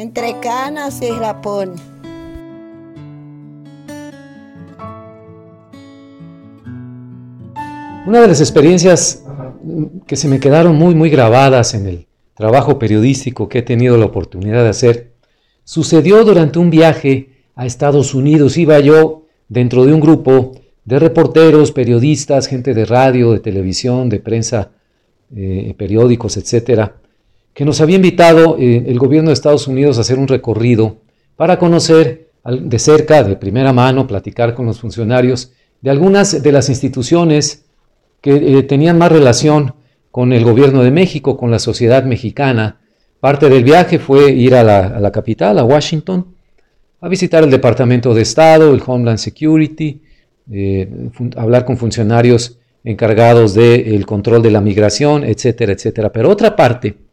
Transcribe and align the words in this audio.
entre 0.00 0.40
canas 0.40 1.02
y 1.02 1.10
rapón. 1.10 1.74
Una 8.06 8.22
de 8.22 8.28
las 8.28 8.40
experiencias 8.40 9.22
que 10.06 10.16
se 10.16 10.26
me 10.26 10.40
quedaron 10.40 10.76
muy, 10.76 10.94
muy 10.94 11.10
grabadas 11.10 11.74
en 11.74 11.86
el 11.86 12.06
trabajo 12.32 12.78
periodístico 12.78 13.50
que 13.50 13.58
he 13.58 13.62
tenido 13.62 13.98
la 13.98 14.06
oportunidad 14.06 14.62
de 14.62 14.70
hacer, 14.70 15.12
sucedió 15.64 16.24
durante 16.24 16.58
un 16.58 16.70
viaje 16.70 17.44
a 17.54 17.66
Estados 17.66 18.14
Unidos. 18.14 18.56
Iba 18.56 18.80
yo 18.80 19.26
dentro 19.48 19.84
de 19.84 19.92
un 19.92 20.00
grupo 20.00 20.52
de 20.86 20.98
reporteros, 20.98 21.72
periodistas, 21.72 22.46
gente 22.46 22.72
de 22.72 22.86
radio, 22.86 23.32
de 23.32 23.40
televisión, 23.40 24.08
de 24.08 24.20
prensa, 24.20 24.70
eh, 25.36 25.74
periódicos, 25.76 26.38
etcétera, 26.38 26.96
que 27.60 27.66
nos 27.66 27.82
había 27.82 27.96
invitado 27.96 28.56
eh, 28.58 28.84
el 28.86 28.98
gobierno 28.98 29.28
de 29.28 29.34
Estados 29.34 29.68
Unidos 29.68 29.98
a 29.98 30.00
hacer 30.00 30.18
un 30.18 30.28
recorrido 30.28 31.02
para 31.36 31.58
conocer 31.58 32.30
de 32.42 32.78
cerca, 32.78 33.22
de 33.22 33.36
primera 33.36 33.70
mano, 33.74 34.06
platicar 34.06 34.54
con 34.54 34.64
los 34.64 34.80
funcionarios 34.80 35.52
de 35.82 35.90
algunas 35.90 36.42
de 36.42 36.52
las 36.52 36.70
instituciones 36.70 37.66
que 38.22 38.32
eh, 38.32 38.62
tenían 38.62 38.96
más 38.96 39.12
relación 39.12 39.74
con 40.10 40.32
el 40.32 40.42
gobierno 40.42 40.82
de 40.82 40.90
México, 40.90 41.36
con 41.36 41.50
la 41.50 41.58
sociedad 41.58 42.02
mexicana. 42.04 42.80
Parte 43.20 43.50
del 43.50 43.62
viaje 43.62 43.98
fue 43.98 44.30
ir 44.30 44.54
a 44.54 44.64
la, 44.64 45.12
capital, 45.12 45.58
a 45.58 45.64
Washington, 45.64 46.28
a 47.02 47.08
visitar 47.10 47.44
el 47.44 47.50
Departamento 47.50 48.14
de 48.14 48.22
Estado, 48.22 48.72
el 48.72 48.82
Homeland 48.86 49.18
Security, 49.18 50.00
eh, 50.50 50.88
hablar 51.36 51.66
con 51.66 51.76
funcionarios 51.76 52.56
encargados 52.84 53.52
del 53.52 54.06
control 54.06 54.40
de 54.40 54.50
la 54.50 54.62
migración, 54.62 55.24
etcétera, 55.24 55.72
etcétera. 55.72 56.10
Pero 56.10 56.30
otra 56.30 56.56
parte 56.56 57.09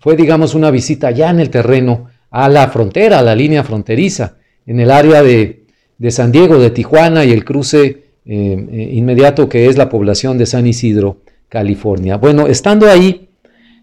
fue, 0.00 0.16
digamos, 0.16 0.54
una 0.54 0.70
visita 0.70 1.10
ya 1.10 1.30
en 1.30 1.40
el 1.40 1.50
terreno 1.50 2.08
a 2.30 2.48
la 2.48 2.68
frontera, 2.68 3.20
a 3.20 3.22
la 3.22 3.34
línea 3.34 3.62
fronteriza, 3.62 4.36
en 4.66 4.80
el 4.80 4.90
área 4.90 5.22
de, 5.22 5.64
de 5.98 6.10
San 6.10 6.32
Diego, 6.32 6.58
de 6.58 6.70
Tijuana 6.70 7.24
y 7.24 7.32
el 7.32 7.44
cruce 7.44 8.04
eh, 8.26 8.66
eh, 8.72 8.90
inmediato 8.94 9.50
que 9.50 9.66
es 9.66 9.76
la 9.76 9.90
población 9.90 10.38
de 10.38 10.46
San 10.46 10.66
Isidro, 10.66 11.18
California. 11.48 12.16
Bueno, 12.16 12.46
estando 12.46 12.88
ahí, 12.88 13.28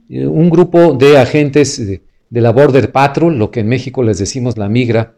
eh, 0.10 0.26
un 0.26 0.50
grupo 0.50 0.94
de 0.94 1.20
agentes 1.20 1.86
de, 1.86 2.02
la 2.42 2.52
Border 2.52 2.92
Patrol, 2.92 3.38
lo 3.38 3.52
que 3.52 3.60
en 3.60 3.68
México 3.68 4.02
les 4.02 4.18
decimos 4.18 4.58
la 4.58 4.68
migra, 4.68 5.14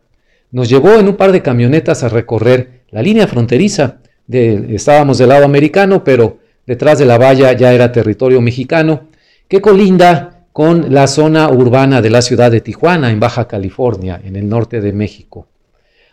nos 0.51 0.67
llevó 0.67 0.95
en 0.95 1.07
un 1.07 1.15
par 1.15 1.31
de 1.31 1.41
camionetas 1.41 2.03
a 2.03 2.09
recorrer 2.09 2.81
la 2.91 3.01
línea 3.01 3.27
fronteriza. 3.27 3.99
De, 4.27 4.75
estábamos 4.75 5.17
del 5.17 5.29
lado 5.29 5.45
americano, 5.45 6.03
pero 6.03 6.39
detrás 6.67 6.99
de 6.99 7.05
la 7.05 7.17
valla 7.17 7.53
ya 7.53 7.73
era 7.73 7.91
territorio 7.91 8.41
mexicano, 8.41 9.07
que 9.47 9.61
colinda 9.61 10.32
con 10.53 10.93
la 10.93 11.07
zona 11.07 11.49
urbana 11.49 12.01
de 12.01 12.11
la 12.11 12.21
ciudad 12.21 12.51
de 12.51 12.61
Tijuana, 12.61 13.09
en 13.11 13.19
Baja 13.19 13.47
California, 13.47 14.21
en 14.23 14.35
el 14.35 14.47
norte 14.47 14.81
de 14.81 14.93
México. 14.93 15.47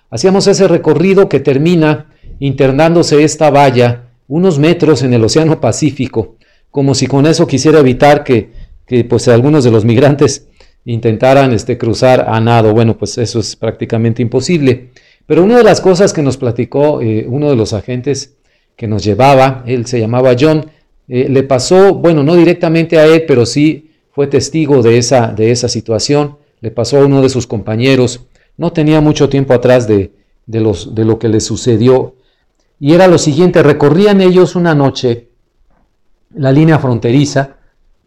Hacíamos 0.08 0.46
ese 0.46 0.66
recorrido 0.66 1.28
que 1.28 1.40
termina 1.40 2.06
internándose 2.38 3.22
esta 3.22 3.50
valla 3.50 4.06
unos 4.28 4.58
metros 4.58 5.02
en 5.02 5.12
el 5.12 5.22
Océano 5.22 5.60
Pacífico, 5.60 6.36
como 6.70 6.94
si 6.94 7.06
con 7.06 7.26
eso 7.26 7.46
quisiera 7.46 7.80
evitar 7.80 8.24
que, 8.24 8.50
pues 9.08 9.28
algunos 9.28 9.62
de 9.62 9.70
los 9.70 9.84
migrantes 9.84 10.48
intentaran 10.86 11.52
este, 11.52 11.76
cruzar 11.76 12.24
a 12.26 12.40
nado. 12.40 12.72
Bueno, 12.72 12.96
pues 12.96 13.18
eso 13.18 13.40
es 13.40 13.54
prácticamente 13.56 14.22
imposible. 14.22 14.88
Pero 15.26 15.44
una 15.44 15.58
de 15.58 15.64
las 15.64 15.80
cosas 15.80 16.12
que 16.12 16.22
nos 16.22 16.38
platicó 16.38 17.02
eh, 17.02 17.26
uno 17.28 17.50
de 17.50 17.56
los 17.56 17.72
agentes 17.72 18.36
que 18.74 18.88
nos 18.88 19.04
llevaba, 19.04 19.62
él 19.66 19.86
se 19.86 20.00
llamaba 20.00 20.34
John, 20.38 20.64
eh, 21.08 21.28
le 21.28 21.42
pasó, 21.42 21.94
bueno, 21.94 22.22
no 22.22 22.34
directamente 22.34 22.98
a 22.98 23.04
él, 23.04 23.24
pero 23.28 23.44
sí 23.44 23.89
fue 24.20 24.26
testigo 24.26 24.82
de 24.82 24.98
esa, 24.98 25.28
de 25.28 25.50
esa 25.50 25.66
situación, 25.66 26.36
le 26.60 26.70
pasó 26.70 26.98
a 26.98 27.06
uno 27.06 27.22
de 27.22 27.30
sus 27.30 27.46
compañeros, 27.46 28.26
no 28.58 28.70
tenía 28.70 29.00
mucho 29.00 29.30
tiempo 29.30 29.54
atrás 29.54 29.88
de, 29.88 30.12
de, 30.44 30.76
de 30.92 31.04
lo 31.06 31.18
que 31.18 31.30
le 31.30 31.40
sucedió. 31.40 32.16
Y 32.78 32.92
era 32.92 33.06
lo 33.06 33.16
siguiente, 33.16 33.62
recorrían 33.62 34.20
ellos 34.20 34.56
una 34.56 34.74
noche 34.74 35.30
la 36.34 36.52
línea 36.52 36.78
fronteriza 36.78 37.56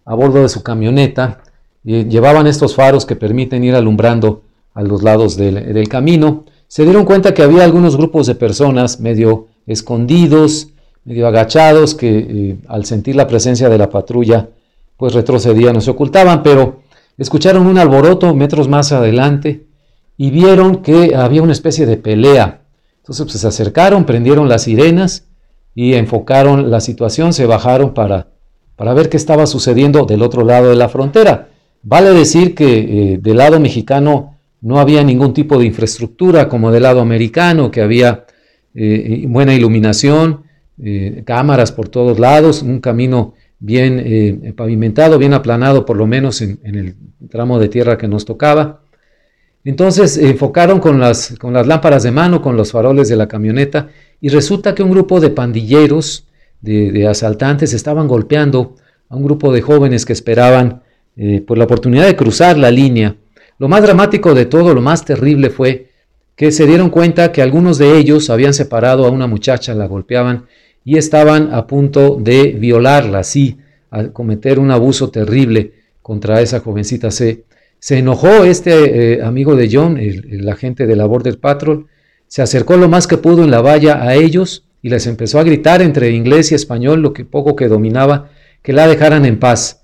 a 0.05 0.13
bordo 0.13 0.43
de 0.43 0.49
su 0.49 0.61
camioneta, 0.61 1.41
y 1.83 2.05
llevaban 2.05 2.45
estos 2.45 2.75
faros 2.75 3.07
que 3.07 3.15
permiten 3.15 3.63
ir 3.63 3.73
alumbrando 3.73 4.43
a 4.75 4.83
los 4.83 5.01
lados 5.01 5.35
del, 5.35 5.89
camino, 5.89 6.45
se 6.67 6.83
dieron 6.83 7.05
cuenta 7.05 7.33
que 7.33 7.41
había 7.41 7.63
algunos 7.63 7.97
grupos 7.97 8.27
de 8.27 8.35
personas 8.35 8.99
medio 8.99 9.47
escondidos, 9.65 10.67
medio 11.05 11.25
agachados, 11.25 11.95
que 11.95 12.19
eh, 12.19 12.57
al 12.67 12.85
sentir 12.85 13.15
la 13.15 13.25
presencia 13.25 13.67
de 13.67 13.79
la 13.79 13.89
patrulla, 13.89 14.49
pues 14.97 15.13
retrocedían 15.13 15.77
o 15.77 15.81
se 15.81 15.91
ocultaban, 15.91 16.43
pero 16.43 16.81
escucharon 17.17 17.67
un 17.67 17.77
alboroto 17.77 18.33
metros 18.33 18.67
más 18.67 18.91
adelante 18.91 19.67
y 20.17 20.31
vieron 20.31 20.81
que 20.81 21.15
había 21.15 21.41
una 21.41 21.53
especie 21.53 21.85
de 21.85 21.97
pelea 21.97 22.63
entonces 23.03 23.25
pues, 23.25 23.41
se 23.41 23.47
acercaron, 23.47 24.05
prendieron 24.05 24.47
las 24.47 24.63
sirenas 24.63 25.27
y 25.75 25.95
enfocaron 25.95 26.71
la 26.71 26.79
situación, 26.79 27.33
se 27.33 27.45
bajaron 27.45 27.93
para, 27.93 28.27
para 28.77 28.93
ver 28.93 29.09
qué 29.09 29.17
estaba 29.17 29.45
sucediendo 29.45 30.05
del 30.05 30.21
otro 30.21 30.45
lado 30.45 30.69
de 30.69 30.77
la 30.77 30.87
frontera. 30.87 31.49
Vale 31.81 32.11
decir 32.11 32.55
que 32.55 32.77
eh, 33.13 33.17
del 33.17 33.37
lado 33.37 33.59
mexicano 33.59 34.37
no 34.61 34.79
había 34.79 35.03
ningún 35.03 35.33
tipo 35.33 35.57
de 35.57 35.65
infraestructura 35.65 36.47
como 36.47 36.71
del 36.71 36.83
lado 36.83 37.01
americano, 37.01 37.71
que 37.71 37.81
había 37.81 38.25
eh, 38.73 39.25
buena 39.27 39.53
iluminación, 39.53 40.43
eh, 40.81 41.23
cámaras 41.25 41.73
por 41.73 41.89
todos 41.89 42.19
lados, 42.19 42.61
un 42.61 42.79
camino 42.79 43.33
bien 43.63 44.53
pavimentado, 44.57 45.17
bien 45.17 45.33
aplanado 45.33 45.85
por 45.85 45.95
lo 45.95 46.05
menos 46.05 46.41
en, 46.41 46.59
el 46.63 46.95
tramo 47.29 47.59
de 47.59 47.69
tierra 47.69 47.97
que 47.97 48.09
nos 48.09 48.25
tocaba. 48.25 48.81
Entonces 49.63 50.17
enfocaron 50.17 50.81
con 50.81 50.99
las, 50.99 51.37
con 51.39 51.53
las 51.53 51.65
lámparas 51.65 52.03
de 52.03 52.11
mano, 52.11 52.41
con 52.41 52.57
los 52.57 52.73
faroles 52.73 53.07
de 53.07 53.15
la 53.15 53.29
camioneta, 53.29 53.87
y 54.19 54.27
resulta 54.27 54.75
que 54.75 54.83
un 54.83 54.91
grupo 54.91 55.21
de 55.21 55.29
pandilleros, 55.29 56.27
de, 56.59 57.07
asaltantes, 57.07 57.73
estaban 57.73 58.07
golpeando 58.07 58.75
a 59.07 59.15
un 59.15 59.23
grupo 59.23 59.53
de 59.53 59.61
jóvenes 59.61 60.05
que 60.05 60.13
esperaban 60.13 60.83
eh, 61.15 61.39
por 61.39 61.57
la 61.57 61.63
oportunidad 61.63 62.05
de 62.05 62.17
cruzar 62.17 62.57
la 62.57 62.69
línea. 62.69 63.15
Lo 63.59 63.69
más 63.69 63.81
dramático 63.81 64.33
de 64.33 64.45
todo, 64.45 64.73
lo 64.73 64.81
más 64.81 65.05
terrible 65.05 65.49
fue 65.49 65.87
que 66.35 66.51
se 66.51 66.65
dieron 66.65 66.89
cuenta 66.89 67.31
que 67.31 67.41
algunos 67.41 67.77
de 67.77 67.97
ellos 67.97 68.29
habían 68.29 68.53
separado 68.53 69.05
a 69.05 69.11
una 69.11 69.27
muchacha, 69.27 69.73
la 69.73 69.87
golpeaban 69.87 70.47
y 70.85 70.97
estaban 70.97 71.53
a 71.53 71.65
punto 71.67 72.17
de 72.19 72.51
violarla, 72.51 73.23
sí, 73.23 73.57
a 73.91 74.07
cometer 74.07 74.59
un 74.59 74.71
abuso 74.71 75.09
terrible 75.09 75.73
contra 76.01 76.41
esa 76.41 76.59
jovencita. 76.59 77.11
Se, 77.11 77.45
se 77.79 77.97
enojó 77.97 78.43
este 78.43 79.13
eh, 79.15 79.23
amigo 79.23 79.55
de 79.55 79.69
John, 79.71 79.97
el, 79.97 80.47
agente 80.49 80.87
de 80.87 80.95
la 80.95 81.05
Border 81.05 81.39
Patrol, 81.39 81.87
se 82.27 82.41
acercó 82.41 82.77
lo 82.77 82.89
más 82.89 83.07
que 83.07 83.17
pudo 83.17 83.43
en 83.43 83.51
la 83.51 83.61
valla 83.61 84.01
a 84.01 84.15
ellos 84.15 84.65
y 84.81 84.89
les 84.89 85.05
empezó 85.07 85.39
a 85.39 85.43
gritar 85.43 85.81
entre 85.81 86.11
inglés 86.11 86.51
y 86.51 86.55
español, 86.55 87.01
lo 87.01 87.13
que 87.13 87.25
poco 87.25 87.55
que 87.55 87.67
dominaba, 87.67 88.29
que 88.61 88.73
la 88.73 88.87
dejaran 88.87 89.25
en 89.25 89.39
paz, 89.39 89.83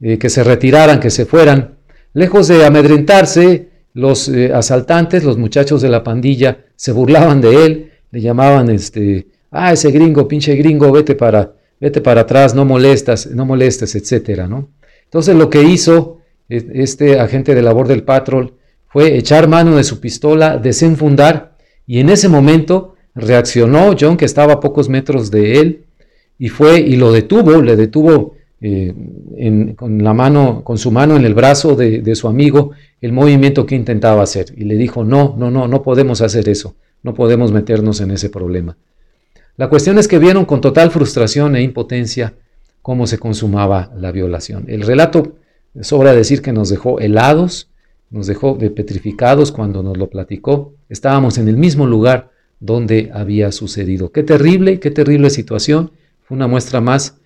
eh, 0.00 0.18
que 0.18 0.30
se 0.30 0.42
retiraran, 0.42 1.00
que 1.00 1.10
se 1.10 1.26
fueran. 1.26 1.78
Lejos 2.14 2.48
de 2.48 2.64
amedrentarse, 2.64 3.68
los 3.94 4.28
eh, 4.28 4.52
asaltantes, 4.52 5.22
los 5.24 5.36
muchachos 5.36 5.82
de 5.82 5.90
la 5.90 6.02
pandilla, 6.02 6.64
se 6.76 6.92
burlaban 6.92 7.40
de 7.40 7.66
él, 7.66 7.92
le 8.10 8.20
llamaban 8.20 8.70
este, 8.70 9.26
ah, 9.52 9.72
ese 9.72 9.90
gringo, 9.90 10.26
pinche 10.26 10.56
gringo, 10.56 10.90
vete 10.90 11.14
para, 11.14 11.54
vete 11.80 12.00
para 12.00 12.22
atrás, 12.22 12.54
no 12.54 12.64
molestas, 12.64 13.26
no 13.26 13.46
molestes, 13.46 13.94
etcétera, 13.94 14.48
¿no? 14.48 14.70
Entonces 15.04 15.36
lo 15.36 15.48
que 15.48 15.62
hizo 15.62 16.18
este 16.48 17.20
agente 17.20 17.54
de 17.54 17.62
labor 17.62 17.86
del 17.86 18.02
patrol 18.02 18.54
fue 18.88 19.16
echar 19.16 19.48
mano 19.48 19.76
de 19.76 19.84
su 19.84 20.00
pistola, 20.00 20.58
desenfundar, 20.58 21.56
y 21.86 22.00
en 22.00 22.08
ese 22.08 22.28
momento 22.28 22.94
reaccionó 23.14 23.94
John, 23.98 24.16
que 24.16 24.24
estaba 24.24 24.54
a 24.54 24.60
pocos 24.60 24.88
metros 24.88 25.30
de 25.30 25.60
él, 25.60 25.84
y 26.38 26.48
fue 26.48 26.80
y 26.80 26.96
lo 26.96 27.12
detuvo, 27.12 27.62
le 27.62 27.76
detuvo 27.76 28.34
eh, 28.60 28.94
con, 29.76 30.02
la 30.02 30.14
mano, 30.14 30.62
con 30.64 30.78
su 30.78 30.90
mano 30.90 31.16
en 31.16 31.24
el 31.24 31.34
brazo 31.34 31.74
de, 31.74 32.00
de, 32.00 32.14
su 32.14 32.28
amigo 32.28 32.70
el 33.00 33.12
movimiento 33.12 33.66
que 33.66 33.74
intentaba 33.74 34.22
hacer. 34.22 34.46
Y 34.56 34.64
le 34.64 34.76
dijo, 34.76 35.04
no, 35.04 35.34
no, 35.36 35.50
no, 35.50 35.68
no 35.68 35.82
podemos 35.82 36.20
hacer 36.20 36.48
eso, 36.48 36.76
no 37.02 37.12
podemos 37.12 37.52
meternos 37.52 38.00
en 38.00 38.12
ese 38.12 38.30
problema. 38.30 38.76
La 39.56 39.68
cuestión 39.68 39.98
es 39.98 40.08
que 40.08 40.18
vieron 40.18 40.44
con 40.44 40.60
total 40.60 40.90
frustración 40.90 41.56
e 41.56 41.62
impotencia 41.62 42.34
cómo 42.80 43.06
se 43.06 43.18
consumaba 43.18 43.92
la 43.96 44.10
violación. 44.10 44.64
El 44.68 44.82
relato 44.82 45.36
Sobra 45.80 46.12
decir 46.12 46.42
que 46.42 46.52
nos 46.52 46.68
dejó 46.68 47.00
helados, 47.00 47.70
nos 48.10 48.26
dejó 48.26 48.54
de 48.54 48.68
petrificados 48.68 49.52
cuando 49.52 49.82
nos 49.82 49.96
lo 49.96 50.10
platicó. 50.10 50.74
Estábamos 50.90 51.38
en 51.38 51.48
el 51.48 51.56
mismo 51.56 51.86
lugar 51.86 52.30
donde 52.60 53.10
había 53.14 53.50
sucedido. 53.52 54.12
Qué 54.12 54.22
terrible, 54.22 54.80
qué 54.80 54.90
terrible 54.90 55.30
situación. 55.30 55.92
Fue 56.22 56.36
una 56.36 56.46
muestra 56.46 56.82
más 56.82 57.16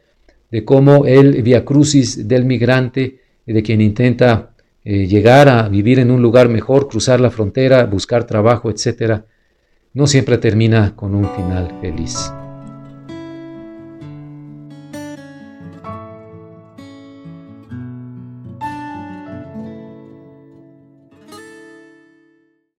de 0.52 0.64
cómo 0.64 1.06
el 1.06 1.42
via 1.42 1.64
crucis 1.64 2.28
del 2.28 2.44
migrante, 2.44 3.18
de 3.46 3.62
quien 3.64 3.80
intenta 3.80 4.54
eh, 4.84 5.08
llegar 5.08 5.48
a 5.48 5.68
vivir 5.68 5.98
en 5.98 6.12
un 6.12 6.22
lugar 6.22 6.48
mejor, 6.48 6.88
cruzar 6.88 7.18
la 7.18 7.30
frontera, 7.30 7.84
buscar 7.86 8.24
trabajo, 8.24 8.70
etcétera, 8.70 9.26
no 9.96 10.06
siempre 10.06 10.36
termina 10.36 10.94
con 10.94 11.14
un 11.14 11.26
final 11.34 11.74
feliz. 11.80 12.30